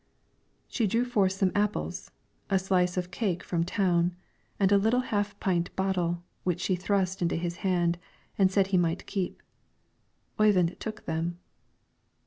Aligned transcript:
She 0.67 0.87
drew 0.87 1.05
forth 1.05 1.33
some 1.33 1.51
apples, 1.53 2.09
a 2.49 2.57
slice 2.57 2.97
of 2.97 3.05
a 3.05 3.09
cake 3.09 3.43
from 3.43 3.63
town, 3.63 4.15
and 4.59 4.71
a 4.71 4.77
little 4.79 5.01
half 5.01 5.39
pint 5.39 5.69
bottle, 5.75 6.23
which 6.43 6.59
she 6.59 6.75
thrust 6.75 7.21
into 7.21 7.35
his 7.35 7.57
hand, 7.57 7.99
and 8.35 8.51
said 8.51 8.65
he 8.73 8.77
might 8.77 9.05
keep. 9.05 9.43
Oyvind 10.39 10.77
took 10.79 11.05
them. 11.05 11.37